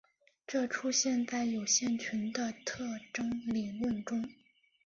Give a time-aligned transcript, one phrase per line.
[0.47, 4.27] 这出现在有限群的特征理论中。